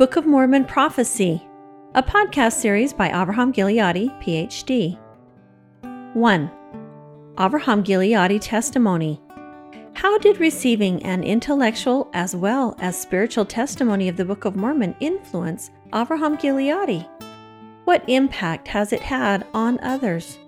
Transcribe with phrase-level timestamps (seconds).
[0.00, 1.46] Book of Mormon Prophecy,
[1.94, 4.98] a podcast series by Avraham Gileadi, PhD.
[6.14, 6.50] 1.
[7.34, 9.20] Avraham Gileadi Testimony.
[9.92, 14.96] How did receiving an intellectual as well as spiritual testimony of the Book of Mormon
[15.00, 17.06] influence Avraham Gileadi?
[17.84, 20.38] What impact has it had on others?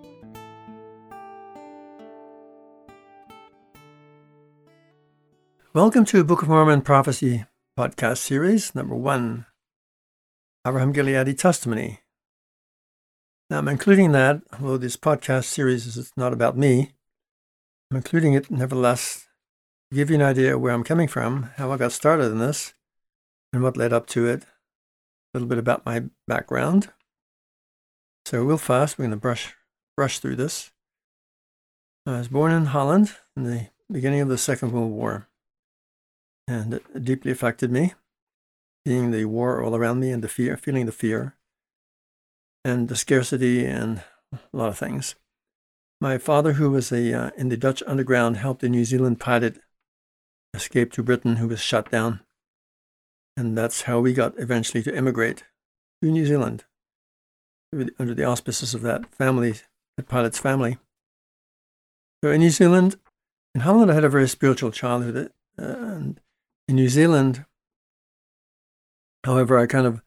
[5.75, 7.45] Welcome to Book of Mormon Prophecy
[7.79, 9.47] podcast series, number one
[10.67, 12.01] Avraham Gileadi Testimony.
[13.49, 16.93] Now, I'm including that, although this podcast series is not about me,
[17.91, 19.27] I'm including it nevertheless
[19.91, 22.75] to give you an idea where I'm coming from, how I got started in this,
[23.53, 24.47] and what led up to it, a
[25.35, 26.91] little bit about my background.
[28.27, 29.55] So, real fast, we're going to brush,
[29.97, 30.73] brush through this.
[32.05, 35.29] I was born in Holland in the beginning of the Second World War
[36.47, 37.95] and it deeply affected me,
[38.87, 41.37] seeing the war all around me and the fear, feeling the fear
[42.65, 45.15] and the scarcity and a lot of things.
[46.01, 49.59] My father, who was a uh, in the Dutch underground, helped a New Zealand pilot
[50.55, 52.21] escape to Britain who was shot down.
[53.37, 55.45] And that's how we got eventually to immigrate
[56.03, 56.65] to New Zealand
[57.99, 59.55] under the auspices of that family,
[59.97, 60.79] the pilot's family.
[62.23, 62.97] So in New Zealand,
[63.55, 65.33] in Holland, I had a very spiritual childhood.
[65.59, 66.21] Uh, and
[66.69, 67.45] in New Zealand,
[69.25, 70.03] however, I kind of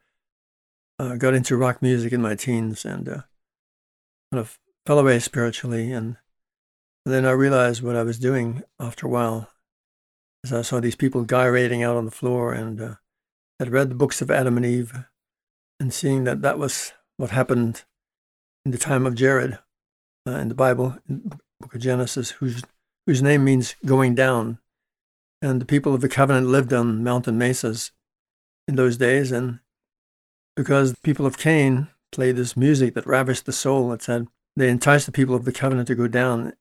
[0.99, 3.21] uh, got into rock music in my teens and uh,
[4.31, 5.91] kind of fell away spiritually.
[5.91, 6.17] And,
[7.07, 9.51] then I realized what I was doing after a while
[10.43, 12.95] as I saw these people gyrating out on the floor and uh,
[13.59, 15.05] had read the books of Adam and Eve
[15.79, 17.83] and seeing that that was what happened
[18.65, 19.59] in the time of Jared
[20.27, 22.63] uh, in the Bible, in the book of Genesis, whose,
[23.05, 24.57] whose name means going down
[25.45, 27.91] and the people of the covenant lived on mountain mesas
[28.67, 29.31] in those days.
[29.31, 29.59] And
[30.55, 34.69] because the people of Cain played this music that ravished the soul, it said they
[34.69, 36.53] enticed the people of the covenant to go down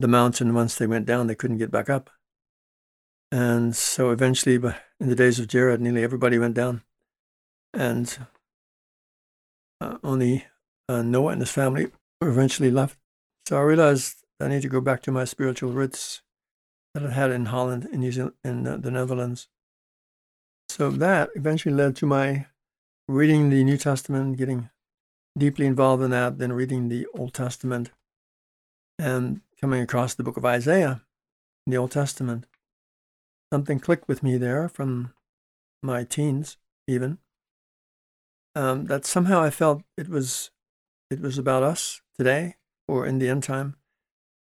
[0.00, 0.52] the mountain.
[0.52, 2.10] Once they went down, they couldn't get back up.
[3.30, 6.82] And so eventually, in the days of Jared, nearly everybody went down.
[7.72, 8.18] And
[9.80, 10.46] uh, only
[10.88, 12.98] uh, Noah and his family were eventually left.
[13.46, 16.22] So I realized I need to go back to my spiritual roots
[16.94, 19.48] that I had in Holland, in New Zealand, in the Netherlands.
[20.68, 22.46] So that eventually led to my
[23.08, 24.70] reading the New Testament, getting
[25.36, 27.90] deeply involved in that, then reading the Old Testament,
[28.98, 31.02] and coming across the book of Isaiah
[31.66, 32.46] in the Old Testament.
[33.52, 35.12] Something clicked with me there from
[35.82, 37.18] my teens, even.
[38.54, 40.50] Um, that somehow I felt it was
[41.10, 43.76] it was about us today or in the end time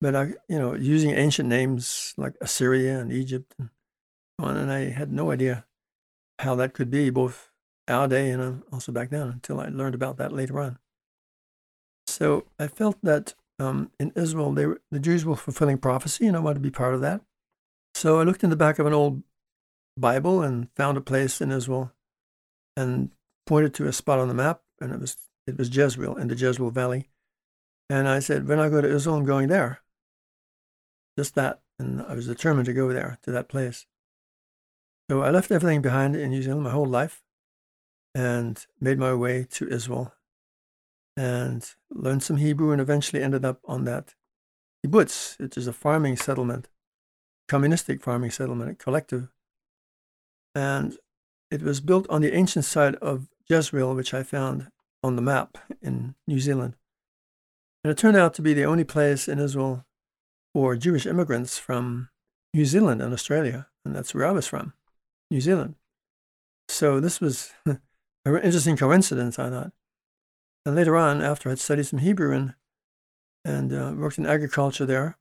[0.01, 3.71] but I, you know, using ancient names like Assyria and Egypt and
[4.39, 5.67] on, and I had no idea
[6.39, 7.51] how that could be, both
[7.89, 10.79] our day and uh, also back then, until I learned about that later on.
[12.07, 16.37] So I felt that um, in Israel, they were, the Jews were fulfilling prophecy, and
[16.37, 17.21] I wanted to be part of that.
[17.95, 19.23] So I looked in the back of an old
[19.97, 21.93] Bible and found a place in Israel,
[22.77, 23.11] and
[23.47, 26.37] pointed to a spot on the map, and it was it was Jezreel in the
[26.37, 27.11] Jezreel Valley.
[27.91, 29.83] And I said, when I go to Israel, I'm going there
[31.21, 31.61] just that.
[31.79, 33.87] And I was determined to go there, to that place.
[35.11, 37.23] So I left everything behind in New Zealand my whole life
[38.15, 40.15] and made my way to Israel
[41.17, 44.15] and learned some Hebrew and eventually ended up on that
[44.83, 46.69] kibbutz, which is a farming settlement,
[47.49, 49.29] communistic farming settlement, collective.
[50.55, 50.97] And
[51.51, 54.69] it was built on the ancient site of Jezreel, which I found
[55.03, 56.77] on the map in New Zealand.
[57.85, 59.85] And it turned out to be the only place in Israel
[60.55, 62.09] or Jewish immigrants from
[62.55, 64.73] New Zealand and Australia, and that's where I was from,
[65.31, 65.77] New Zealand.
[66.69, 67.79] So this was an
[68.25, 69.73] interesting coincidence, I thought.
[70.67, 72.55] And later on, after I'd studied some Hebrew and,
[73.45, 75.17] and uh, worked in agriculture there,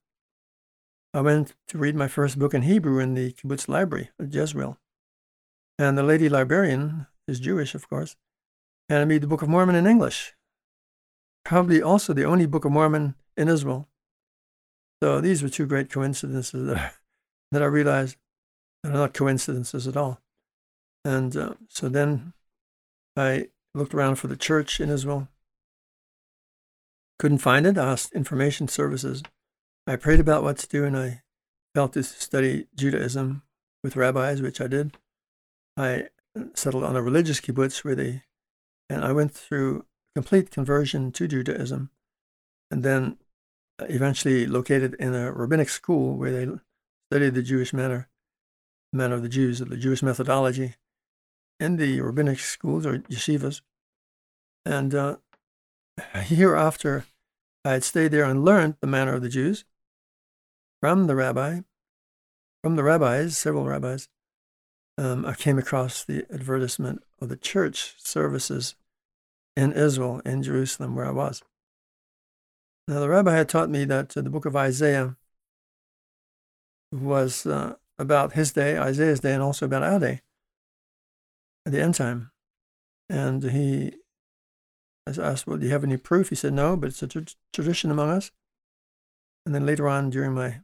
[1.14, 4.78] I went to read my first book in Hebrew in the kibbutz library at Jezreel.
[5.80, 8.16] And the lady librarian is Jewish, of course,
[8.90, 10.36] handed me the Book of Mormon in English.
[11.44, 13.89] Probably also the only Book of Mormon in Israel
[15.02, 16.94] so these were two great coincidences that,
[17.52, 18.18] that I realized
[18.84, 20.22] that are not coincidences at all.
[21.06, 22.34] And uh, so then
[23.16, 25.28] I looked around for the church in Israel.
[27.18, 27.78] Couldn't find it.
[27.78, 29.24] I asked information services.
[29.88, 31.22] I prayed about what to do, and I
[31.74, 33.44] felt to study Judaism
[33.84, 34.98] with rabbis, which I did.
[35.76, 36.08] I
[36.54, 38.24] settled on a religious kibbutz where they,
[38.90, 39.86] and I went through
[40.16, 41.90] complete conversion to Judaism.
[42.72, 43.18] And then
[43.90, 46.52] eventually located in a rabbinic school where they
[47.12, 48.10] studied the Jewish manner,
[48.92, 50.76] manner of the Jews, the Jewish methodology.
[51.60, 53.62] in the rabbinic schools or yeshivas.
[54.66, 55.18] And uh,
[56.14, 57.06] hereafter,
[57.66, 59.66] I had stayed there and learned the manner of the Jews
[60.82, 61.62] from the rabbi,
[62.64, 64.08] from the rabbis, several rabbis.
[64.98, 68.76] Um, I came across the advertisement of the church services
[69.56, 71.42] in Israel, in Jerusalem, where I was.
[72.90, 75.16] Now, the rabbi had taught me that uh, the book of Isaiah
[76.92, 80.22] was uh, about his day, Isaiah's day, and also about our day
[81.68, 82.32] at the end time.
[83.08, 83.94] And he
[85.06, 86.30] I asked, Well, do you have any proof?
[86.30, 88.32] He said, No, but it's a tra- tradition among us.
[89.46, 90.62] And then later on, during my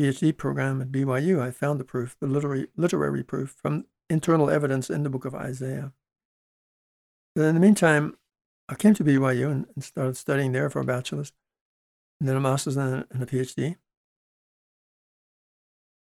[0.00, 4.88] PhD program at BYU, I found the proof, the literary, literary proof from internal evidence
[4.88, 5.92] in the book of Isaiah.
[7.36, 8.16] But in the meantime,
[8.70, 11.32] I came to BYU and started studying there for a bachelor's,
[12.20, 13.76] and then a master's and a, PhD.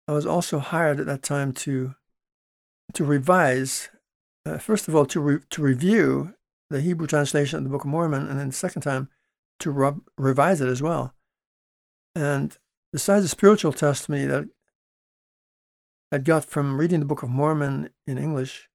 [0.08, 1.96] I was also hired at that time to
[2.94, 3.90] to revise,
[4.46, 6.34] uh, first of all, to re- to review
[6.70, 9.10] the Hebrew translation of the Book of Mormon, and then the second time
[9.60, 11.14] to re- revise it as well.
[12.16, 12.58] And
[12.92, 14.48] besides the spiritual testimony that
[16.12, 18.70] I'd got from reading the Book of Mormon in English,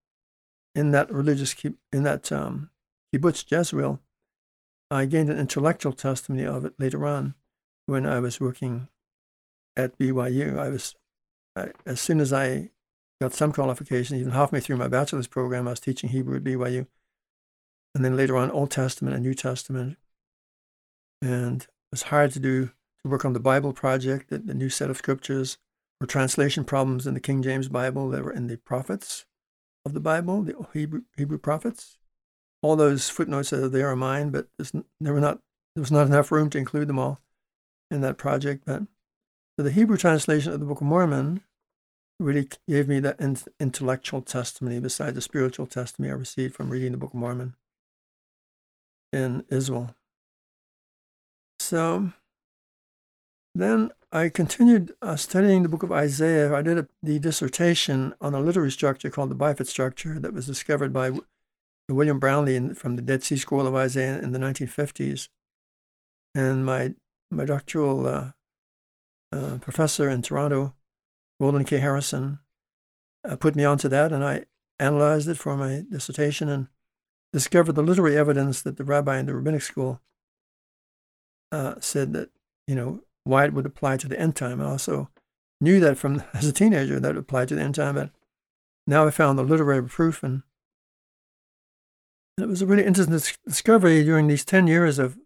[0.75, 1.55] in that religious
[1.93, 2.71] in that um,
[3.13, 4.01] kibbutz Jezreel,
[4.93, 7.35] I gained an intellectual testimony of it later on
[7.87, 8.89] when I was working
[9.77, 10.59] at BYU.
[10.59, 10.95] I was
[11.57, 12.71] I, as soon as I
[13.21, 16.87] got some qualification, even halfway through my bachelor's program, I was teaching Hebrew at BYU,
[17.95, 19.97] and then later on Old Testament and New Testament.
[21.21, 24.69] And it was hard to do to work on the Bible project, the, the new
[24.69, 25.59] set of scriptures,
[26.01, 29.25] or translation problems in the King James Bible that were in the prophets
[29.85, 31.99] of the Bible, the Hebrew, Hebrew prophets.
[32.63, 34.47] All those footnotes that are there are mine, but
[35.01, 35.41] there, were not,
[35.75, 37.21] there was not enough room to include them all
[37.91, 38.65] in that project.
[38.65, 38.85] But
[39.57, 41.43] the Hebrew translation of the Book of Mormon
[42.21, 46.93] really gave me that in, intellectual testimony besides the spiritual testimony I received from reading
[46.93, 47.55] the Book of Mormon
[49.13, 49.95] in Israel.
[51.59, 52.13] So
[53.55, 56.55] then I continued uh, studying the book of Isaiah.
[56.55, 60.47] I did a, the dissertation on a literary structure called the Bifid structure that was
[60.47, 61.13] discovered by
[61.97, 65.29] William Brownlee in, from the Dead Sea Scroll of Isaiah in the 1950s.
[66.35, 66.95] And my,
[67.31, 68.31] my doctoral uh,
[69.33, 70.75] uh, professor in Toronto,
[71.41, 71.79] Roland K.
[71.79, 72.39] Harrison,
[73.29, 74.47] uh, put me onto that, and I
[74.79, 76.69] analyzed it for my dissertation and
[77.33, 80.01] discovered the literary evidence that the rabbi in the rabbinic school
[81.51, 82.31] uh, said that,
[82.67, 84.61] you know, why it would apply to the end time.
[84.61, 85.09] I also
[85.61, 88.11] knew that from as a teenager that it applied to the end time, but
[88.87, 90.43] now I found the literary proof, and,
[92.37, 95.19] and it was a really interesting discovery during these 10 years of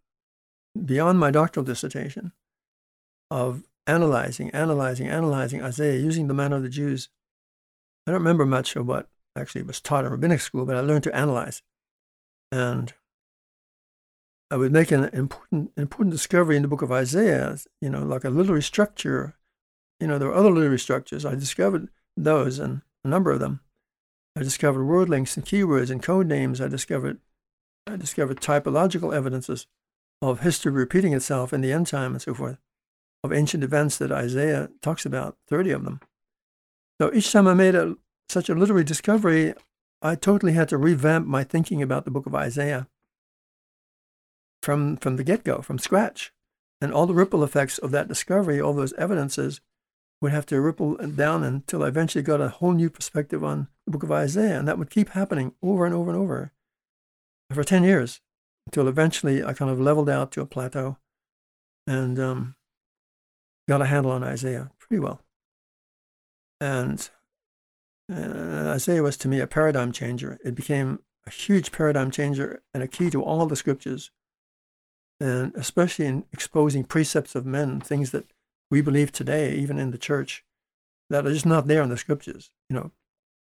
[0.85, 2.32] beyond my doctoral dissertation
[3.31, 7.08] of analyzing, analyzing, analyzing Isaiah using the manner of the Jews.
[8.06, 11.05] I don't remember much of what actually was taught in rabbinic school, but I learned
[11.05, 11.62] to analyze.
[12.50, 12.93] And
[14.50, 18.25] I would make an important, important discovery in the book of Isaiah, you know, like
[18.25, 19.37] a literary structure.
[20.00, 21.25] You know, there were other literary structures.
[21.25, 23.61] I discovered those and a number of them.
[24.37, 26.61] I discovered word links and keywords and code names.
[26.61, 27.19] I discovered,
[27.87, 29.66] I discovered typological evidences
[30.21, 32.59] of history repeating itself in the end time and so forth
[33.25, 36.00] of ancient events that Isaiah talks about, 30 of them.
[37.00, 37.97] So each time I made a,
[38.28, 39.55] such a literary discovery,
[40.02, 42.88] I totally had to revamp my thinking about the book of Isaiah
[44.62, 46.33] from, from the get go, from scratch.
[46.81, 49.62] And all the ripple effects of that discovery, all those evidences,
[50.20, 53.92] would have to ripple down until I eventually got a whole new perspective on the
[53.92, 54.58] book of Isaiah.
[54.58, 56.52] And that would keep happening over and over and over
[57.52, 58.20] for 10 years
[58.66, 60.96] until eventually I kind of leveled out to a plateau.
[61.87, 62.56] And um,
[63.68, 65.20] got a handle on Isaiah pretty well.
[66.61, 67.08] And
[68.12, 70.38] uh, Isaiah was to me a paradigm changer.
[70.44, 74.11] It became a huge paradigm changer and a key to all the scriptures,
[75.20, 78.26] and especially in exposing precepts of men, things that
[78.70, 80.44] we believe today, even in the church,
[81.11, 82.50] that are just not there in the scriptures.
[82.68, 82.92] You know,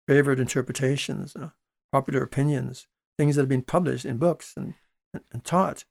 [0.06, 1.50] favorite interpretations, uh,
[1.92, 2.86] popular opinions,
[3.18, 4.74] things that have been published in books and,
[5.14, 5.84] and, and taught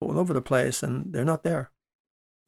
[0.00, 1.70] all over the place, and they're not there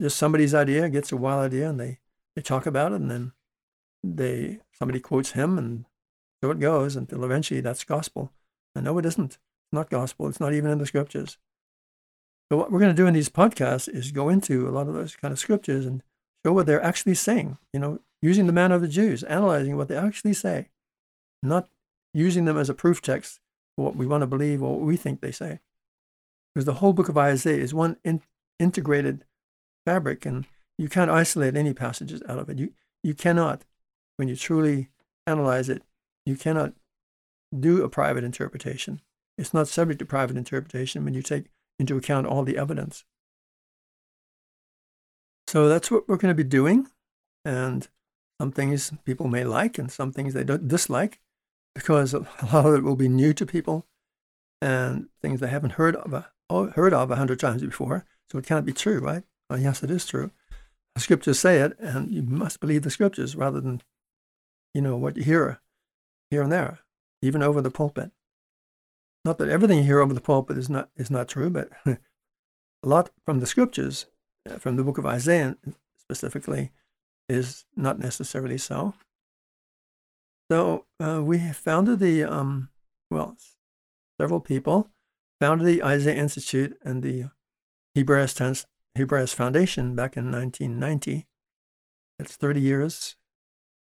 [0.01, 1.99] just somebody's idea gets a wild idea and they,
[2.35, 3.31] they talk about it and then
[4.03, 5.85] they somebody quotes him and
[6.41, 8.31] so it goes until eventually that's gospel.
[8.75, 9.31] And no, it isn't.
[9.33, 10.27] It's not gospel.
[10.27, 11.39] It's not even in the scriptures.
[12.51, 14.93] So what we're going to do in these podcasts is go into a lot of
[14.93, 16.03] those kind of scriptures and
[16.45, 19.87] show what they're actually saying, you know, using the manner of the Jews, analyzing what
[19.87, 20.69] they actually say,
[21.43, 21.69] not
[22.13, 23.39] using them as a proof text
[23.75, 25.59] for what we want to believe or what we think they say.
[26.53, 28.21] Because the whole book of Isaiah is one in,
[28.59, 29.23] integrated
[29.85, 30.45] fabric, and
[30.77, 32.57] you can't isolate any passages out of it.
[32.57, 33.63] You you cannot,
[34.17, 34.89] when you truly
[35.25, 35.83] analyze it,
[36.25, 36.73] you cannot
[37.57, 39.01] do a private interpretation.
[39.37, 41.45] It's not subject to private interpretation when you take
[41.79, 43.05] into account all the evidence.
[45.47, 46.87] So that's what we're going to be doing.
[47.45, 47.87] And
[48.39, 51.19] some things people may like and some things they don't dislike
[51.73, 52.19] because a
[52.53, 53.87] lot of it will be new to people
[54.61, 56.13] and things they haven't heard of,
[56.49, 58.05] uh, heard of a hundred times before.
[58.31, 59.23] So it can't be true, right?
[59.49, 60.31] Well, yes, it is true.
[60.95, 63.81] The scriptures say it, and you must believe the scriptures rather than,
[64.73, 65.61] you know, what you hear
[66.29, 66.79] here and there,
[67.21, 68.11] even over the pulpit.
[69.23, 71.97] Not that everything you hear over the pulpit is not is not true, but a
[72.83, 74.07] lot from the scriptures,
[74.59, 75.57] from the book of Isaiah
[75.97, 76.71] specifically,
[77.27, 78.93] is not necessarily so.
[80.49, 82.69] So uh, we founded the um,
[83.11, 83.35] well,
[84.19, 84.89] several people
[85.39, 87.25] founded the Isaiah Institute and the
[87.95, 88.65] Hebraeus,
[88.97, 91.27] Hebraeus Foundation back in 1990.
[92.19, 93.15] It's 30 years.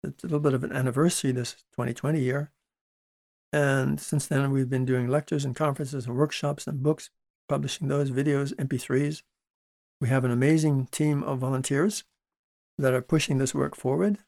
[0.03, 2.53] It's a little bit of an anniversary this 2020 year.
[3.53, 7.11] And since then, we've been doing lectures and conferences and workshops and books,
[7.49, 9.23] publishing those videos, MP3s.
[10.01, 12.05] We have an amazing team of volunteers
[12.79, 14.19] that are pushing this work forward.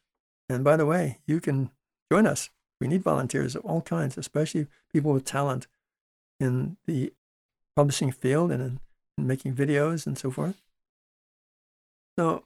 [0.49, 1.69] And by the way, you can
[2.11, 2.49] join us.
[2.81, 5.67] We need volunteers of all kinds, especially people with talent
[6.39, 7.13] in the
[7.75, 8.79] publishing field and in,
[9.17, 10.61] in making videos and so forth.
[12.17, 12.45] So,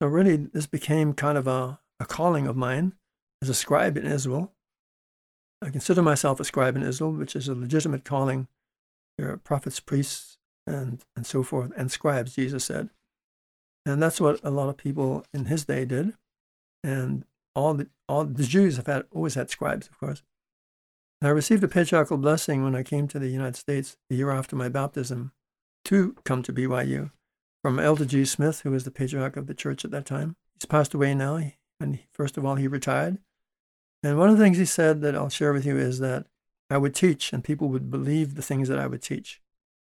[0.00, 2.94] so really, this became kind of a, a calling of mine
[3.42, 4.52] as a scribe in Israel.
[5.62, 8.48] I consider myself a scribe in Israel, which is a legitimate calling.
[9.18, 10.35] There are prophets, priests,
[10.66, 12.90] and, and so forth, and scribes, Jesus said.
[13.84, 16.14] And that's what a lot of people in his day did.
[16.82, 20.22] And all the, all the Jews have had, always had scribes, of course.
[21.20, 24.30] And I received a patriarchal blessing when I came to the United States a year
[24.30, 25.32] after my baptism
[25.84, 27.10] to come to BYU
[27.62, 28.24] from Eldred G.
[28.24, 30.36] Smith, who was the patriarch of the church at that time.
[30.54, 31.40] He's passed away now.
[31.80, 33.18] And first of all, he retired.
[34.02, 36.26] And one of the things he said that I'll share with you is that
[36.70, 39.40] I would teach and people would believe the things that I would teach.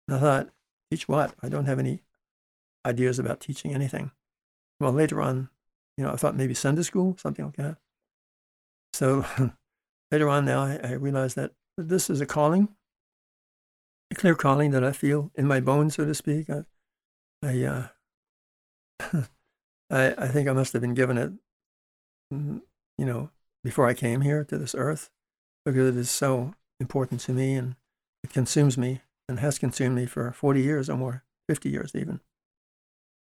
[0.08, 0.50] And I thought,
[0.90, 1.34] teach what?
[1.42, 2.02] I don't have any
[2.86, 4.12] ideas about teaching anything.
[4.80, 5.50] Well, later on,
[5.98, 7.78] you know, I thought maybe Sunday school, something like that.
[8.94, 9.26] So
[10.12, 12.70] later on now, I, I realized that this is a calling,
[14.12, 16.50] a clear calling that I feel in my bones, so to speak.
[16.50, 16.64] I,
[17.44, 17.88] I, uh,
[19.90, 21.32] I, I think I must have been given it,
[22.34, 22.62] mm,
[22.98, 23.30] you know,
[23.64, 25.10] before I came here to this earth,
[25.66, 27.76] because it is so important to me and
[28.24, 32.20] it consumes me and has consumed me for 40 years or more, 50 years even.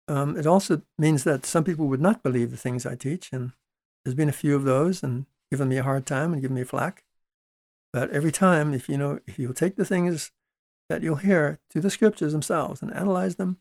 [0.07, 3.53] Um, it also means that some people would not believe the things I teach, and
[4.03, 6.63] there's been a few of those and given me a hard time and given me
[6.63, 7.03] flack.
[7.93, 10.31] But every time, if you know, if you'll take the things
[10.89, 13.57] that you'll hear to the scriptures themselves and analyze them,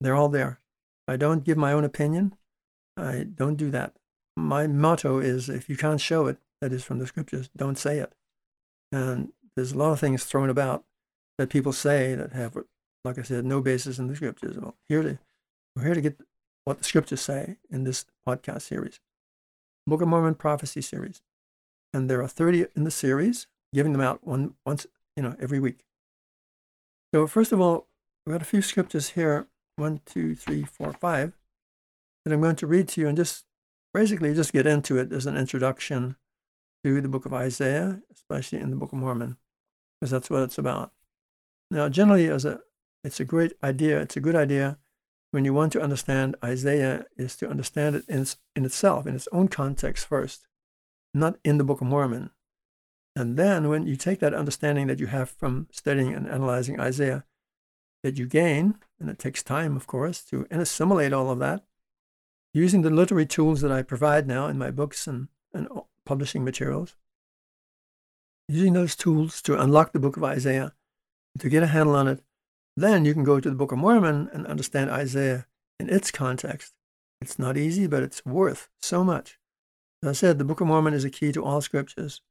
[0.00, 0.60] they're all there.
[1.08, 2.34] I don't give my own opinion.
[2.96, 3.94] I don't do that.
[4.36, 7.98] My motto is if you can't show it, that is from the scriptures, don't say
[7.98, 8.12] it.
[8.92, 10.84] And there's a lot of things thrown about
[11.40, 12.54] that people say that have,
[13.02, 14.58] like I said, no basis in the scriptures.
[14.58, 15.18] Well, here to
[15.74, 16.20] we're here to get
[16.66, 19.00] what the scriptures say in this podcast series,
[19.86, 21.22] Book of Mormon Prophecy series.
[21.94, 25.58] And there are 30 in the series, giving them out one once, you know, every
[25.58, 25.86] week.
[27.14, 27.88] So first of all,
[28.26, 31.32] we've got a few scriptures here, one, two, three, four, five,
[32.26, 33.46] that I'm going to read to you and just
[33.94, 36.16] basically just get into it as an introduction
[36.84, 39.38] to the book of Isaiah, especially in the Book of Mormon,
[39.98, 40.92] because that's what it's about.
[41.70, 42.60] Now, generally, as a
[43.02, 44.00] it's a great idea.
[44.00, 44.78] It's a good idea
[45.30, 49.14] when you want to understand Isaiah is to understand it in, its, in itself, in
[49.14, 50.46] its own context first,
[51.14, 52.30] not in the Book of Mormon.
[53.16, 57.24] And then when you take that understanding that you have from studying and analyzing Isaiah,
[58.02, 61.64] that you gain, and it takes time, of course, to assimilate all of that,
[62.52, 65.68] using the literary tools that I provide now in my books and, and
[66.04, 66.96] publishing materials,
[68.48, 70.72] using those tools to unlock the book of Isaiah,
[71.38, 72.20] to get a handle on it,
[72.76, 75.46] then you can go to the Book of Mormon and understand Isaiah
[75.78, 76.72] in its context.
[77.20, 79.38] It's not easy, but it's worth so much.
[80.02, 82.22] As I said, the Book of Mormon is a key to all scriptures.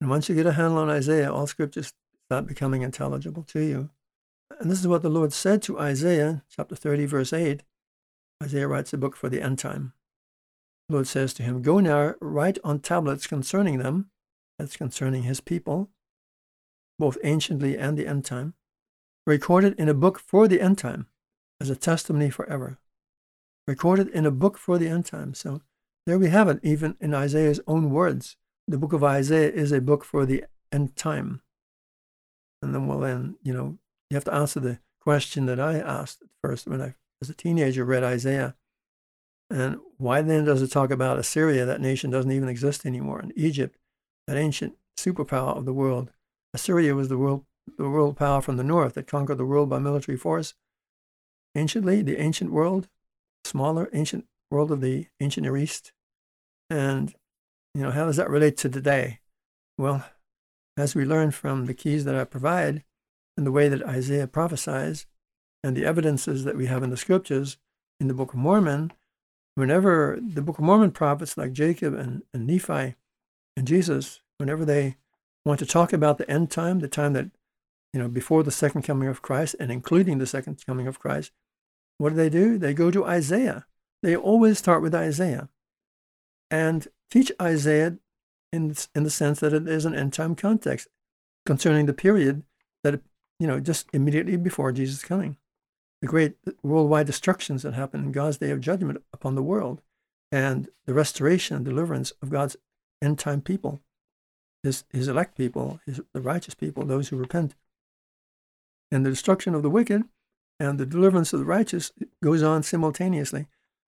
[0.00, 1.92] And once you get a handle on Isaiah, all scriptures
[2.26, 3.90] start becoming intelligible to you.
[4.58, 7.62] And this is what the Lord said to Isaiah, chapter 30, verse 8.
[8.42, 9.92] Isaiah writes a book for the end time.
[10.88, 14.10] The Lord says to him, Go now, write on tablets concerning them,
[14.58, 15.90] that's concerning his people,
[17.02, 18.54] both anciently and the end time,
[19.26, 21.08] recorded in a book for the end time
[21.60, 22.78] as a testimony forever.
[23.66, 25.34] Recorded in a book for the end time.
[25.34, 25.62] So
[26.06, 28.36] there we have it, even in Isaiah's own words.
[28.68, 31.42] The book of Isaiah is a book for the end time.
[32.62, 33.78] And then, well, then, you know,
[34.08, 37.34] you have to answer the question that I asked at first when I, as a
[37.34, 38.54] teenager, read Isaiah.
[39.50, 41.64] And why then does it talk about Assyria?
[41.64, 43.18] That nation doesn't even exist anymore.
[43.18, 43.76] And Egypt,
[44.28, 46.12] that ancient superpower of the world.
[46.54, 47.44] Assyria was the world,
[47.78, 50.54] the world power from the north that conquered the world by military force.
[51.54, 52.88] Anciently, the ancient world,
[53.44, 55.92] smaller ancient world of the ancient Near East.
[56.70, 57.14] And,
[57.74, 59.20] you know, how does that relate to today?
[59.78, 60.04] Well,
[60.76, 62.84] as we learn from the keys that I provide
[63.36, 65.06] and the way that Isaiah prophesies
[65.64, 67.58] and the evidences that we have in the scriptures
[68.00, 68.92] in the Book of Mormon,
[69.54, 72.94] whenever the Book of Mormon prophets like Jacob and, and Nephi
[73.56, 74.96] and Jesus, whenever they
[75.44, 77.30] want to talk about the end time, the time that,
[77.92, 81.32] you know, before the second coming of Christ and including the second coming of Christ,
[81.98, 82.58] what do they do?
[82.58, 83.66] They go to Isaiah.
[84.02, 85.48] They always start with Isaiah
[86.50, 87.98] and teach Isaiah
[88.52, 90.88] in, in the sense that it is an end time context
[91.46, 92.42] concerning the period
[92.82, 93.00] that,
[93.38, 95.36] you know, just immediately before Jesus' coming.
[96.00, 99.80] The great worldwide destructions that happen in God's day of judgment upon the world
[100.32, 102.56] and the restoration and deliverance of God's
[103.00, 103.80] end time people,
[104.62, 107.54] his, his elect people, his, the righteous people, those who repent.
[108.90, 110.04] And the destruction of the wicked
[110.60, 111.92] and the deliverance of the righteous
[112.22, 113.46] goes on simultaneously.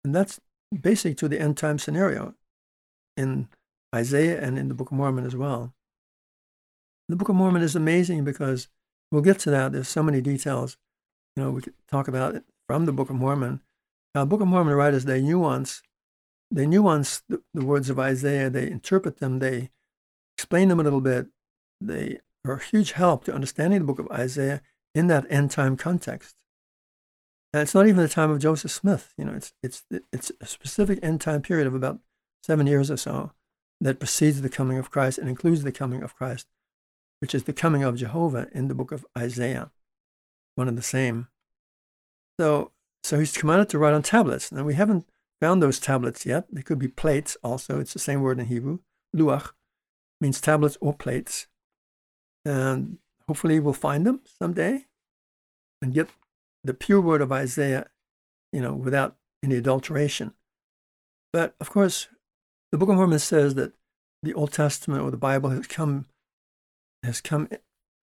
[0.04, 0.40] And that's
[0.80, 2.34] basic to the end time scenario
[3.16, 3.48] in
[3.94, 5.74] Isaiah and in the Book of Mormon as well.
[7.08, 8.68] The Book of Mormon is amazing because
[9.10, 9.72] we'll get to that.
[9.72, 10.76] There's so many details.
[11.36, 13.60] You know, we could talk about it from the Book of Mormon.
[14.14, 15.82] Now, Book of Mormon writers, they nuance,
[16.50, 19.70] they nuance the, the words of Isaiah, they interpret them, they
[20.36, 21.26] explain them a little bit.
[21.80, 24.62] They are a huge help to understanding the book of Isaiah
[24.94, 26.36] in that end time context.
[27.52, 29.14] And it's not even the time of Joseph Smith.
[29.16, 32.00] You know, it's it's it's a specific end time period of about
[32.42, 33.32] seven years or so
[33.80, 36.46] that precedes the coming of Christ and includes the coming of Christ,
[37.20, 39.70] which is the coming of Jehovah in the book of Isaiah,
[40.54, 41.28] one and the same.
[42.40, 44.50] So, so he's commanded to write on tablets.
[44.50, 45.06] Now, we haven't
[45.40, 46.46] found those tablets yet.
[46.50, 47.78] They could be plates also.
[47.78, 48.78] It's the same word in Hebrew.
[49.14, 49.52] Luach
[50.24, 51.46] means tablets or plates.
[52.46, 52.96] And
[53.28, 54.86] hopefully we'll find them someday
[55.82, 56.08] and get
[56.64, 57.88] the pure word of Isaiah,
[58.50, 60.32] you know, without any adulteration.
[61.30, 62.08] But of course,
[62.72, 63.74] the Book of Mormon says that
[64.22, 66.06] the Old Testament or the Bible has come
[67.02, 67.50] has come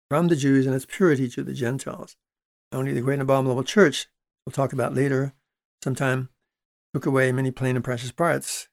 [0.07, 2.15] from the Jews in its purity to the Gentiles.
[2.71, 4.05] Only the great and abominable church,
[4.45, 5.33] we'll talk about later
[5.83, 6.29] sometime,
[6.93, 8.67] took away many plain and precious parts,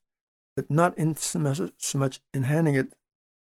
[0.55, 2.93] but not in so much, so much in handing it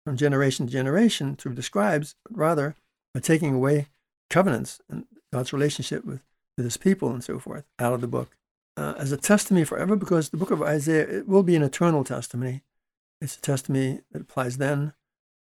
[0.09, 2.75] from generation to generation through the scribes, but rather
[3.13, 3.85] by taking away
[4.31, 6.21] covenants and God's relationship with,
[6.57, 8.35] with his people and so forth out of the book
[8.75, 12.03] uh, as a testimony forever because the book of Isaiah it will be an eternal
[12.03, 12.63] testimony.
[13.21, 14.93] It's a testimony that applies then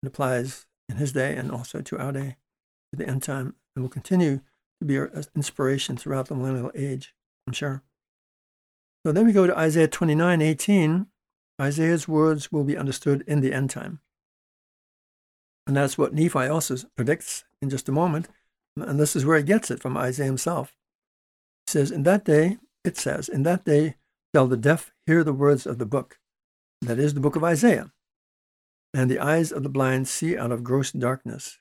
[0.03, 2.37] and applies in his day and also to our day,
[2.91, 4.41] to the end time, and will continue
[4.81, 7.15] to be an inspiration throughout the millennial age,
[7.47, 7.81] I'm sure.
[9.03, 11.07] So then we go to Isaiah 29 18.
[11.59, 14.01] Isaiah's words will be understood in the end time.
[15.69, 18.27] And that's what Nephi also predicts in just a moment.
[18.75, 20.73] And this is where he gets it from Isaiah himself.
[21.67, 23.97] He says, In that day, it says, In that day
[24.33, 26.17] shall the deaf hear the words of the book,
[26.81, 27.91] that is the book of Isaiah,
[28.95, 31.59] and the eyes of the blind see out of gross darkness.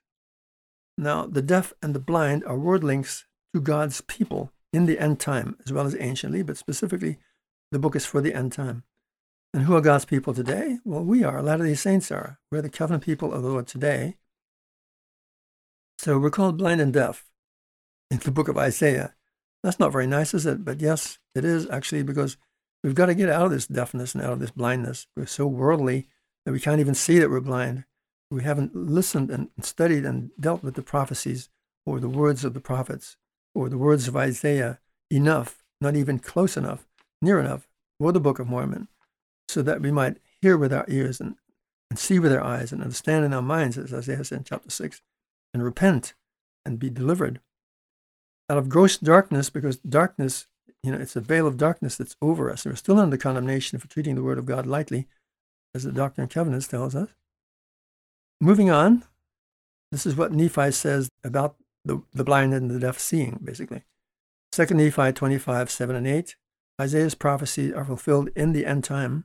[0.96, 5.20] Now, the deaf and the blind are word links to God's people in the end
[5.20, 7.18] time, as well as anciently, but specifically,
[7.72, 8.84] the book is for the end time.
[9.54, 10.78] And who are God's people today?
[10.84, 11.38] Well, we are.
[11.38, 12.38] Of these saints are.
[12.50, 14.16] We're the covenant people of the Lord today.
[15.98, 17.26] So we're called blind and deaf
[18.10, 19.14] in the book of Isaiah.
[19.62, 20.64] That's not very nice, is it?
[20.64, 22.36] But yes, it is actually because
[22.84, 25.06] we've got to get out of this deafness and out of this blindness.
[25.16, 26.08] We're so worldly
[26.44, 27.84] that we can't even see that we're blind.
[28.30, 31.48] We haven't listened and studied and dealt with the prophecies
[31.86, 33.16] or the words of the prophets
[33.54, 34.78] or the words of Isaiah
[35.10, 36.86] enough, not even close enough,
[37.22, 37.66] near enough,
[37.98, 38.88] or the Book of Mormon,
[39.48, 41.36] so that we might hear with our ears and,
[41.90, 44.70] and see with our eyes and understand in our minds, as Isaiah said in chapter
[44.70, 45.02] 6,
[45.54, 46.14] and repent
[46.64, 47.40] and be delivered
[48.50, 50.46] out of gross darkness, because darkness,
[50.82, 52.64] you know, it's a veil of darkness that's over us.
[52.64, 55.06] We're still under condemnation for treating the Word of God lightly,
[55.74, 57.08] as the Doctrine and Covenants tells us.
[58.40, 59.04] Moving on,
[59.90, 63.82] this is what Nephi says about the, the blind and the deaf seeing, basically.
[64.52, 66.36] 2 Nephi 25, 7 and 8.
[66.80, 69.24] Isaiah's prophecies are fulfilled in the end time.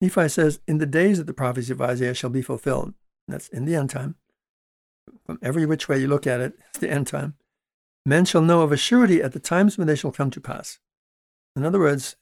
[0.00, 2.94] Nephi says, In the days that the prophecy of Isaiah shall be fulfilled.
[3.28, 4.16] That's in the end time.
[5.24, 7.34] From every which way you look at it, it's the end time.
[8.04, 10.78] Men shall know of a surety at the times when they shall come to pass.
[11.56, 12.16] In other words,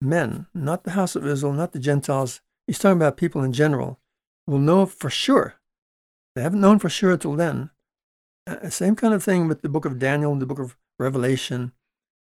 [0.00, 4.00] men, not the house of Israel, not the Gentiles, he's talking about people in general,
[4.46, 5.56] will know for sure.
[6.34, 7.70] They haven't known for sure until then.
[8.46, 11.72] Uh, same kind of thing with the book of Daniel and the book of Revelation.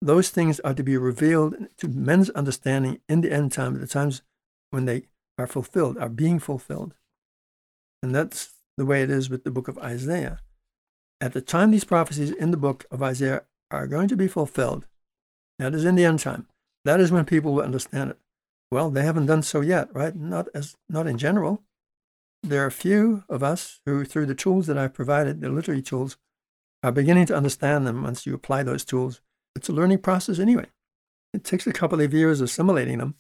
[0.03, 3.87] Those things are to be revealed to men's understanding in the end time, at the
[3.87, 4.23] times
[4.71, 5.05] when they
[5.39, 6.95] are fulfilled, are being fulfilled.
[8.03, 10.41] And that's the way it is with the book of Isaiah.
[11.21, 14.87] At the time these prophecies in the book of Isaiah are going to be fulfilled,
[15.59, 16.47] that is in the end time.
[16.85, 18.19] That is when people will understand it.
[18.71, 20.17] Well, they haven't done so yet, right?
[20.17, 21.63] Not as not in general.
[22.43, 25.83] There are a few of us who, through the tools that I've provided, the literary
[25.83, 26.17] tools,
[26.83, 29.21] are beginning to understand them once you apply those tools.
[29.55, 30.67] It's a learning process anyway.
[31.35, 33.17] It takes a couple of years assimilating them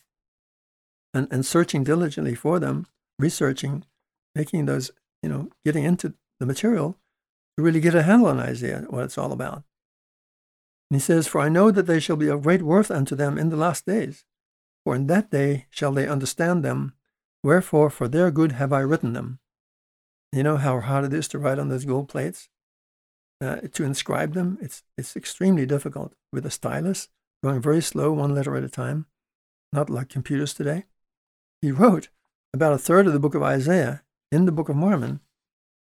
[1.12, 2.86] and, and searching diligently for them,
[3.18, 3.84] researching,
[4.34, 4.90] making those,
[5.22, 6.96] you know, getting into the material
[7.56, 9.64] to really get a handle on Isaiah, what it's all about.
[10.90, 13.38] And he says, For I know that they shall be of great worth unto them
[13.38, 14.24] in the last days.
[14.84, 16.94] For in that day shall they understand them.
[17.42, 19.38] Wherefore, for their good have I written them.
[20.32, 22.48] You know how hard it is to write on those gold plates?
[23.40, 27.08] Uh, to inscribe them, it's, it's extremely difficult with a stylus,
[27.42, 29.06] going very slow, one letter at a time,
[29.72, 30.84] not like computers today.
[31.62, 32.08] He wrote
[32.54, 35.20] about a third of the book of Isaiah in the Book of Mormon.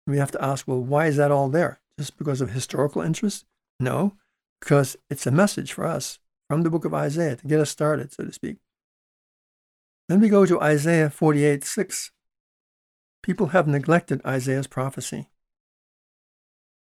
[0.06, 1.80] We have to ask, well, why is that all there?
[1.98, 3.44] Just because of historical interest?
[3.80, 4.14] No,
[4.60, 8.12] because it's a message for us from the book of Isaiah to get us started,
[8.12, 8.58] so to speak.
[10.08, 12.10] Then we go to Isaiah 48 6.
[13.22, 15.30] People have neglected Isaiah's prophecy.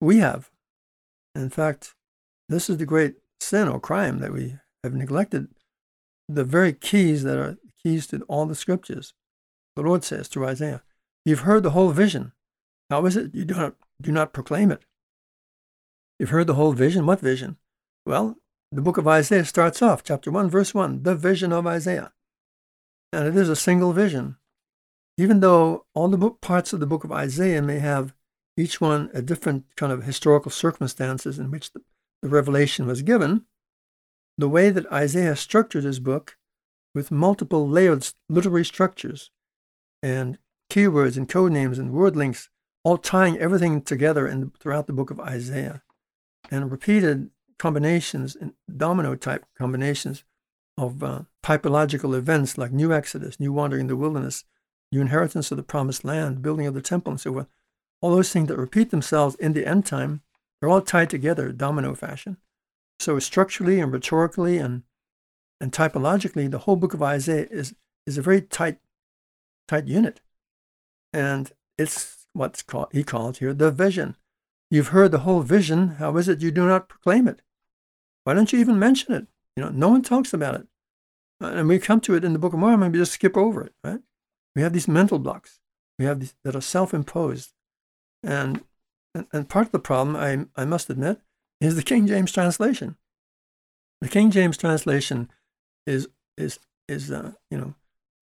[0.00, 0.50] We have.
[1.34, 1.94] In fact,
[2.48, 5.48] this is the great sin or crime that we have neglected
[6.28, 9.14] the very keys that are keys to all the scriptures.
[9.76, 10.82] The Lord says to Isaiah,
[11.24, 12.32] You've heard the whole vision.
[12.90, 14.84] How is it you do not, do not proclaim it?
[16.18, 17.06] You've heard the whole vision?
[17.06, 17.56] What vision?
[18.04, 18.36] Well,
[18.70, 22.12] the book of Isaiah starts off, chapter 1, verse 1, the vision of Isaiah.
[23.12, 24.36] And it is a single vision.
[25.18, 28.14] Even though all the book, parts of the book of Isaiah may have
[28.56, 31.82] each one a different kind of historical circumstances in which the,
[32.22, 33.44] the revelation was given,
[34.38, 36.36] the way that Isaiah structured his book
[36.94, 39.30] with multiple layered literary structures
[40.02, 40.38] and
[40.70, 42.48] keywords and code names and word links,
[42.84, 45.82] all tying everything together in, throughout the book of Isaiah,
[46.50, 48.36] and repeated combinations
[48.76, 50.24] domino type combinations
[50.76, 54.44] of uh, typological events like new exodus, new wandering in the wilderness,
[54.90, 57.46] new inheritance of the promised land, building of the temple, and so forth.
[58.00, 60.22] All those things that repeat themselves in the end time,
[60.60, 62.38] they're all tied together, domino fashion.
[62.98, 64.82] So structurally and rhetorically and
[65.62, 68.78] and typologically, the whole book of Isaiah is is a very tight
[69.68, 70.20] tight unit,
[71.12, 74.16] and it's what's called he called here the vision.
[74.72, 75.96] You've heard the whole vision.
[76.00, 77.42] How is it you do not proclaim it?
[78.24, 79.28] Why don't you even mention it?
[79.56, 80.66] You know, no one talks about it.
[81.40, 83.72] And we come to it in the Book of Mormon, we just skip over it,
[83.84, 84.00] right?
[84.56, 85.60] We have these mental blocks.
[85.98, 87.52] We have these that are self-imposed.
[88.22, 88.64] And,
[89.14, 91.20] and, and part of the problem, I, I must admit,
[91.60, 92.96] is the King James translation.
[94.00, 95.28] The King James translation
[95.86, 97.74] is, is, is uh, you know,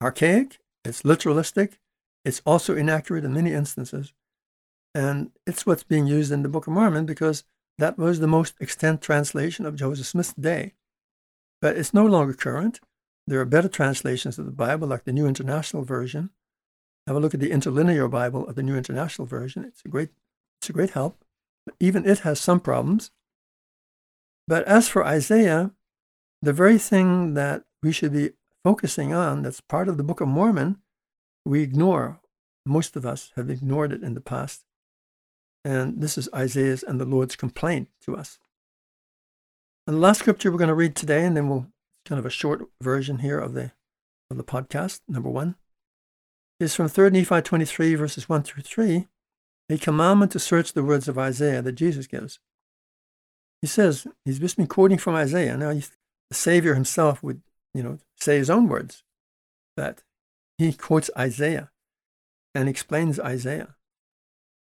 [0.03, 1.79] archaic, it's literalistic,
[2.25, 4.13] it's also inaccurate in many instances.
[4.95, 7.45] And it's what's being used in the Book of Mormon because
[7.79, 10.75] that was the most extant translation of Joseph Smith's day.
[11.63, 12.81] But it's no longer current.
[13.27, 16.31] There are better translations of the Bible, like the New International Version.
[17.07, 19.65] Have a look at the Interlinear Bible of the New International Version.
[19.65, 20.11] It's a great,
[20.61, 21.25] it's a great help.
[21.79, 23.11] Even it has some problems.
[24.49, 25.71] But as for Isaiah,
[26.43, 28.31] the very thing that we should be
[28.65, 30.79] focusing on, that's part of the Book of Mormon,
[31.45, 32.21] we ignore.
[32.67, 34.65] Most of us have ignored it in the past.
[35.65, 38.39] And this is Isaiah's and the Lord's complaint to us.
[39.87, 41.67] And the last scripture we're going to read today, and then we'll
[42.05, 43.73] kind of a short version here of the
[44.31, 45.57] of the podcast, number one,
[46.61, 49.09] is from 3 Nephi 23, verses 1 through 3,
[49.69, 52.39] a commandment to search the words of Isaiah that Jesus gives.
[53.61, 55.57] He says, he's just been quoting from Isaiah.
[55.57, 55.71] Now,
[56.31, 57.43] the Savior himself would,
[57.75, 59.03] you know, say his own words,
[59.77, 60.03] that
[60.59, 61.71] he quotes Isaiah
[62.55, 63.77] and explains Isaiah.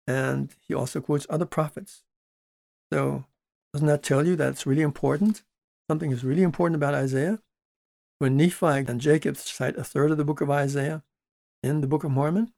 [0.06, 2.02] And he also quotes other prophets.
[2.92, 3.26] So
[3.72, 5.42] doesn't that tell you that it's really important?
[5.90, 7.40] Something is really important about Isaiah.
[8.18, 11.04] When Nephi and Jacob cite a third of the book of Isaiah
[11.62, 12.52] in the Book of Mormon,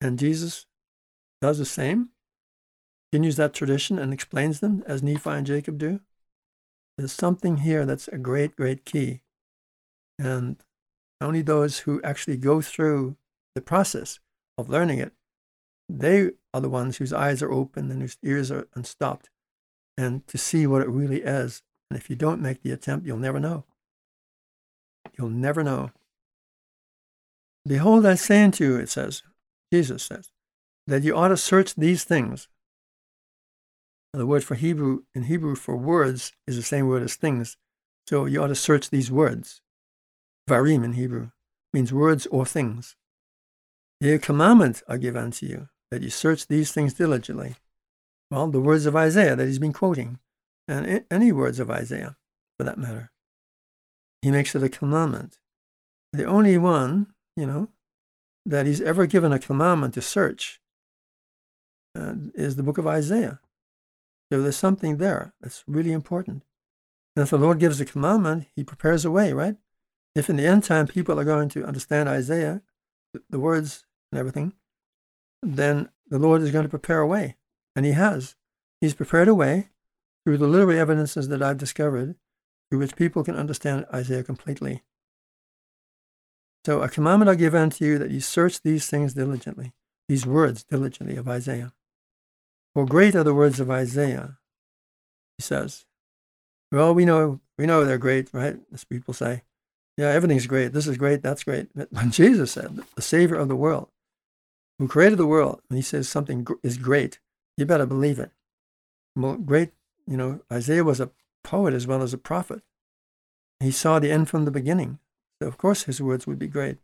[0.00, 0.66] and Jesus
[1.42, 2.10] does the same,
[3.10, 6.00] continues that tradition and explains them as Nephi and Jacob do,
[6.96, 9.20] there's something here that's a great, great key.
[10.18, 10.56] And
[11.20, 13.16] only those who actually go through
[13.54, 14.18] the process
[14.56, 15.12] of learning it,
[15.88, 19.30] they are the ones whose eyes are open and whose ears are unstopped
[19.96, 21.62] and to see what it really is.
[21.90, 23.64] And if you don't make the attempt, you'll never know.
[25.16, 25.90] You'll never know.
[27.66, 29.22] Behold, I say unto you, it says,
[29.72, 30.30] Jesus says,
[30.86, 32.48] that you ought to search these things.
[34.16, 37.58] The word for Hebrew, in Hebrew for words, is the same word as things.
[38.08, 39.60] So you ought to search these words.
[40.48, 41.32] Varim in Hebrew
[41.74, 42.96] means words or things.
[44.02, 45.68] A commandment I give unto you.
[45.90, 47.56] that you search these things diligently.
[48.30, 50.18] Well, the words of Isaiah that he's been quoting,
[50.66, 52.16] and any words of Isaiah
[52.58, 53.12] for that matter.
[54.22, 55.38] He makes it a commandment.
[56.12, 57.68] The only one, you know,
[58.46, 60.58] that he's ever given a commandment to search
[61.94, 63.40] uh, is the book of Isaiah.
[64.30, 66.42] So there's something there that's really important.
[67.14, 69.56] And if the Lord gives a commandment, he prepares a way, right?
[70.14, 72.62] If in the end time people are going to understand Isaiah,
[73.30, 74.54] the words and everything,
[75.42, 77.36] then the Lord is going to prepare a way.
[77.74, 78.34] And he has.
[78.80, 79.68] He's prepared a way
[80.24, 82.16] through the literary evidences that I've discovered
[82.68, 84.82] through which people can understand Isaiah completely.
[86.64, 89.72] So, a commandment I give unto you that you search these things diligently,
[90.08, 91.72] these words diligently of Isaiah.
[92.76, 94.36] For great are the words of Isaiah,
[95.38, 95.86] he says.
[96.70, 98.58] Well, we know we know they're great, right?
[98.70, 99.44] As people say,
[99.96, 100.74] yeah, everything's great.
[100.74, 101.22] This is great.
[101.22, 101.70] That's great.
[101.74, 103.88] But when Jesus said, the Savior of the world,
[104.78, 107.18] who created the world, and he says something is great,
[107.56, 108.32] you better believe it.
[109.16, 109.70] Well, great,
[110.06, 111.12] you know, Isaiah was a
[111.42, 112.60] poet as well as a prophet.
[113.58, 114.98] He saw the end from the beginning.
[115.40, 116.76] So, of course, his words would be great.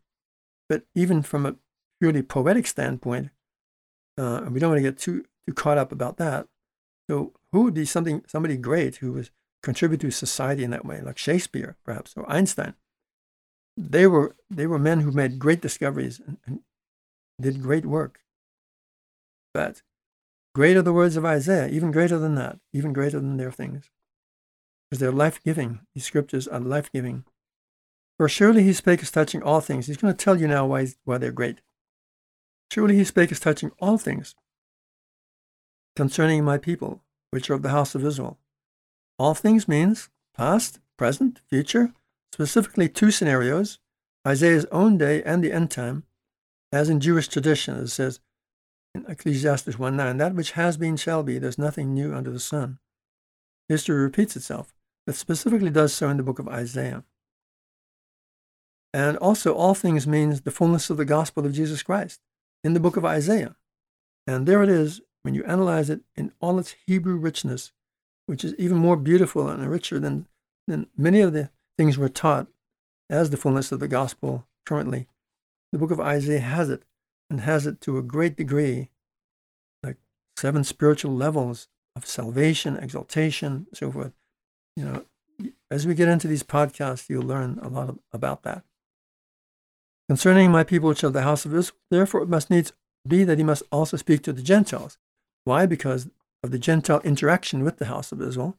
[0.71, 1.57] But even from a
[2.01, 3.29] purely poetic standpoint,
[4.17, 6.47] uh, we don't want to get too, too caught up about that.
[7.11, 9.31] So, who would be something, somebody great who was
[9.63, 12.75] contribute to society in that way, like Shakespeare, perhaps, or Einstein?
[13.77, 16.61] They were, they were men who made great discoveries and, and
[17.41, 18.21] did great work.
[19.55, 19.83] But
[20.55, 23.91] great are the words of Isaiah, even greater than that, even greater than their things
[24.93, 25.81] because they're life giving.
[25.95, 27.25] These scriptures are life giving.
[28.19, 29.87] For surely he spake as touching all things.
[29.87, 31.63] He's going to tell you now why, why they're great.
[32.71, 34.35] Surely he spake as touching all things
[35.97, 38.39] concerning my people, which are of the house of Israel.
[39.19, 41.93] All things means past, present, future,
[42.33, 43.79] specifically two scenarios
[44.27, 46.05] Isaiah's own day and the end time,
[46.71, 47.77] as in Jewish tradition.
[47.77, 48.21] It says
[48.95, 52.39] in Ecclesiastes 1 9, that which has been shall be, there's nothing new under the
[52.39, 52.79] sun.
[53.69, 54.73] History repeats itself
[55.07, 57.05] but specifically does so in the book of Isaiah.
[58.95, 62.21] And also, all things means the fullness of the gospel of Jesus Christ
[62.63, 63.57] in the book of Isaiah.
[64.27, 67.73] And there it is when you analyze it in all its Hebrew richness,
[68.27, 70.27] which is even more beautiful and richer than,
[70.67, 72.49] than many of the things we're taught
[73.09, 75.09] as the fullness of the gospel currently.
[75.73, 76.85] The book of Isaiah has it,
[77.31, 78.91] and has it to a great degree,
[79.83, 79.97] like
[80.37, 84.13] seven spiritual levels of salvation, exaltation, so forth
[84.77, 85.05] you know,
[85.71, 88.65] as we get into these podcasts, you'll learn a lot of, about that.
[90.09, 92.73] Concerning my people which are the house of Israel, therefore it must needs
[93.07, 94.99] be that he must also speak to the Gentiles.
[95.45, 95.67] Why?
[95.67, 96.09] Because
[96.43, 98.59] of the Gentile interaction with the house of Israel.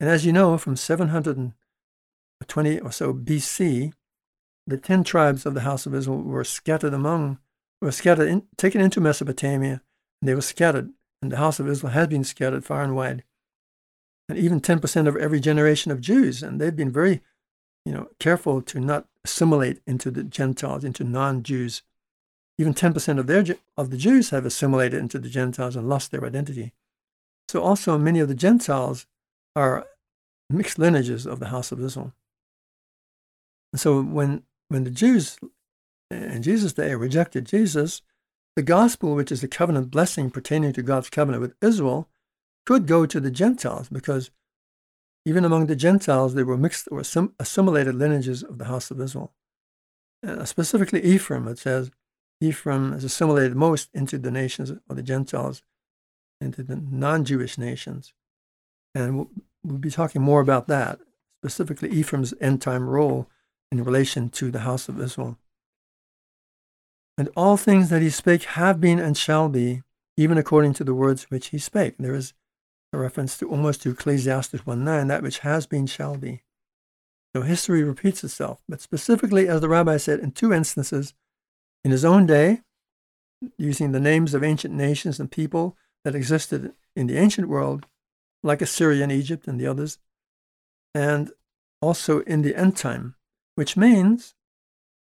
[0.00, 3.92] And as you know, from 720 or so BC,
[4.66, 7.38] the ten tribes of the house of Israel were scattered among,
[7.80, 9.82] were scattered, in, taken into Mesopotamia,
[10.20, 10.90] and they were scattered.
[11.20, 13.24] And the house of Israel has been scattered far and wide
[14.28, 16.42] and even 10% of every generation of Jews.
[16.42, 17.22] And they've been very,
[17.84, 21.82] you know, careful to not assimilate into the Gentiles, into non-Jews.
[22.58, 23.44] Even 10% of their
[23.76, 26.72] of the Jews have assimilated into the Gentiles and lost their identity.
[27.48, 29.06] So also many of the Gentiles
[29.54, 29.86] are
[30.50, 32.12] mixed lineages of the house of Israel.
[33.72, 35.38] And so when when the Jews
[36.10, 38.02] in Jesus' day rejected Jesus,
[38.56, 42.08] the gospel, which is the covenant blessing pertaining to God's covenant with Israel,
[42.66, 44.30] could go to the Gentiles because
[45.24, 47.00] even among the Gentiles, they were mixed or
[47.38, 49.32] assimilated lineages of the house of Israel.
[50.26, 51.90] Uh, specifically, Ephraim, it says,
[52.40, 55.62] Ephraim is assimilated most into the nations of the Gentiles,
[56.40, 58.14] into the non Jewish nations.
[58.94, 59.30] And we'll,
[59.64, 61.00] we'll be talking more about that,
[61.42, 63.28] specifically Ephraim's end time role
[63.70, 65.36] in relation to the house of Israel.
[67.16, 69.82] And all things that he spake have been and shall be,
[70.16, 71.96] even according to the words which he spake.
[71.98, 72.32] There is
[72.92, 76.42] a reference to almost to Ecclesiastes 1 9, that which has been shall be.
[77.34, 81.12] So history repeats itself, but specifically, as the rabbi said, in two instances,
[81.84, 82.62] in his own day,
[83.56, 87.86] using the names of ancient nations and people that existed in the ancient world,
[88.42, 89.98] like Assyria and Egypt and the others,
[90.94, 91.30] and
[91.80, 93.14] also in the end time,
[93.54, 94.34] which means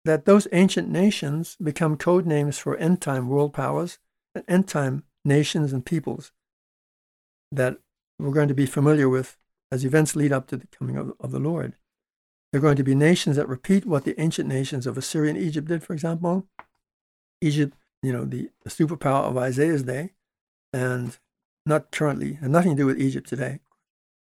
[0.06, 4.00] that those ancient nations become code names for end time world powers
[4.34, 6.32] and end time nations and peoples
[7.52, 7.78] that
[8.20, 9.38] we're going to be familiar with
[9.72, 11.76] as events lead up to the coming of, of the Lord.
[12.52, 15.38] There are going to be nations that repeat what the ancient nations of Assyria and
[15.38, 16.48] Egypt did, for example.
[17.42, 20.14] Egypt, you know, the, the superpower of Isaiah's day,
[20.74, 21.18] and
[21.66, 23.60] not currently, and nothing to do with Egypt today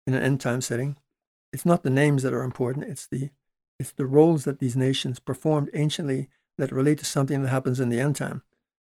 [0.06, 0.96] in an end time setting.
[1.52, 3.30] It's not the names that are important, it's the
[3.78, 7.88] it's the roles that these nations performed anciently that relate to something that happens in
[7.88, 8.42] the end time.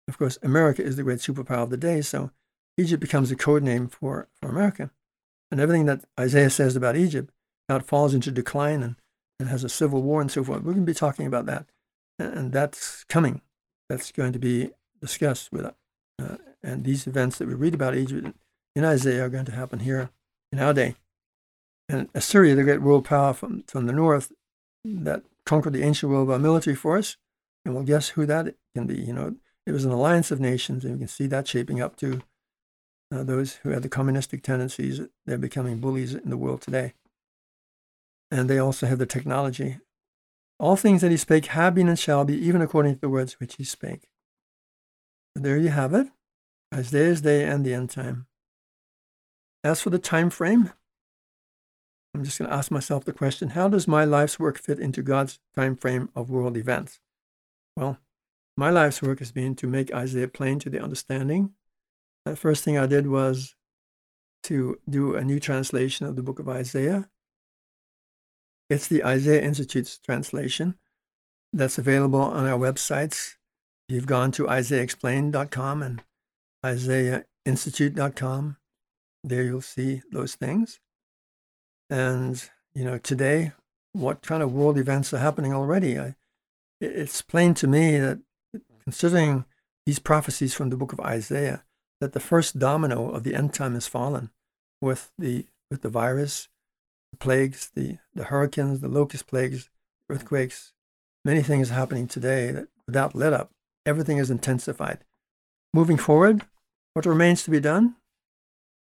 [0.09, 2.31] Of course, America is the great superpower of the day, so
[2.77, 4.91] Egypt becomes a code name for, for America.
[5.49, 7.31] And everything that Isaiah says about Egypt,
[7.69, 8.95] how it falls into decline and,
[9.39, 11.67] and has a civil war and so forth, we're going to be talking about that.
[12.19, 13.41] And, and that's coming.
[13.93, 18.35] That's going to be discussed with uh, and these events that we read about Egypt
[18.75, 20.09] in Isaiah are going to happen here
[20.51, 20.95] in our day.
[21.87, 24.31] And Assyria, the great world power from, from the north
[24.83, 27.17] that conquered the ancient world by military force,
[27.65, 28.95] and well, guess who that can be?
[28.95, 29.35] You know,
[29.67, 32.23] it was an alliance of nations, and you can see that shaping up to
[33.13, 35.01] uh, those who had the communistic tendencies.
[35.27, 36.95] They're becoming bullies in the world today.
[38.31, 39.77] And they also have the technology.
[40.59, 43.39] All things that he spake have been and shall be, even according to the words
[43.39, 44.09] which he spake.
[45.35, 46.07] there you have it.
[46.73, 48.27] Isaiah's day and the end time.
[49.63, 50.71] As for the time frame,
[52.13, 55.01] I'm just going to ask myself the question how does my life's work fit into
[55.01, 56.99] God's time frame of world events?
[57.75, 57.97] Well,
[58.55, 61.53] my life's work has been to make Isaiah plain to the understanding.
[62.25, 63.55] The first thing I did was
[64.43, 67.09] to do a new translation of the book of Isaiah.
[68.69, 70.75] It's the Isaiah Institute's translation
[71.51, 73.35] that's available on our websites.
[73.87, 76.03] You've gone to isaiahexplained.com and
[76.65, 78.57] isaiahinstitute.com.
[79.23, 80.79] There you'll see those things.
[81.89, 83.51] And, you know, today,
[83.91, 85.99] what kind of world events are happening already?
[85.99, 86.15] I,
[86.81, 88.19] it's plain to me that
[88.83, 89.45] considering
[89.85, 91.63] these prophecies from the book of Isaiah,
[92.01, 94.31] that the first domino of the end time has fallen
[94.81, 96.49] with the, with the virus,
[97.13, 99.69] the plagues, the, the hurricanes, the locust plagues,
[100.09, 100.73] earthquakes,
[101.23, 103.51] many things happening today that without let up,
[103.85, 105.03] everything is intensified.
[105.75, 106.41] Moving forward,
[106.93, 107.97] what remains to be done?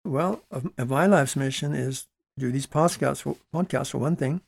[0.05, 2.05] Well, of, of my life's mission is
[2.37, 4.41] do these podcasts for, podcasts for one thing,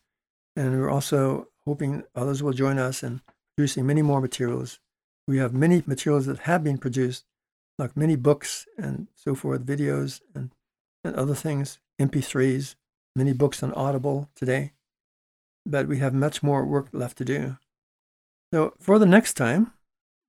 [0.55, 3.21] and we're also hoping others will join us in
[3.57, 4.79] producing many more materials.
[5.27, 7.25] We have many materials that have been produced,
[7.79, 10.51] like many books and so forth, videos and,
[11.03, 12.75] and other things, MP3s,
[13.15, 14.73] many books on Audible today.
[15.65, 17.57] But we have much more work left to do.
[18.53, 19.73] So for the next time,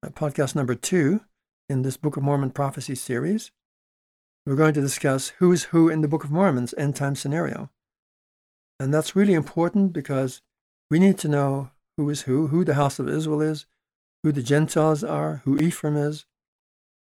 [0.05, 1.23] podcast number two,
[1.68, 3.51] in this Book of Mormon prophecy series,
[4.45, 7.71] we're going to discuss who's who in the Book of Mormon's end time scenario.
[8.79, 10.42] And that's really important because
[10.90, 13.66] we need to know who is who, who the house of Israel is,
[14.23, 16.27] who the Gentiles are, who Ephraim is,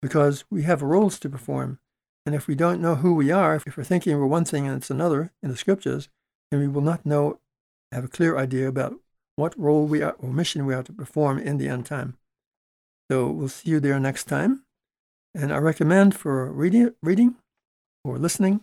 [0.02, 1.80] because we have roles to perform.
[2.26, 4.78] And if we don't know who we are, if we're thinking we're one thing and
[4.78, 6.10] it's another in the scriptures,
[6.50, 7.40] then we will not know,
[7.92, 8.96] have a clear idea about
[9.36, 12.18] what role we are or mission we are to perform in the end time.
[13.12, 14.64] So we'll see you there next time.
[15.36, 17.36] And I recommend for reading, reading
[18.04, 18.62] or listening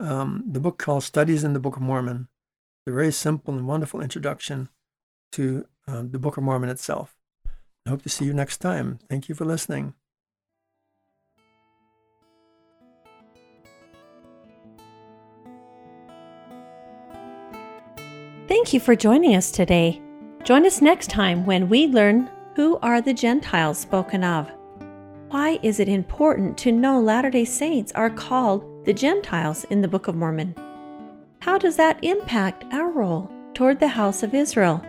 [0.00, 2.28] um, the book called Studies in the Book of Mormon.
[2.86, 4.68] It's a very simple and wonderful introduction
[5.32, 7.16] to um, the Book of Mormon itself.
[7.86, 8.98] I hope to see you next time.
[9.08, 9.94] Thank you for listening.
[18.56, 20.00] Thank you for joining us today.
[20.42, 24.50] Join us next time when we learn who are the Gentiles spoken of?
[25.28, 29.88] Why is it important to know Latter day Saints are called the Gentiles in the
[29.88, 30.54] Book of Mormon?
[31.40, 34.82] How does that impact our role toward the house of Israel?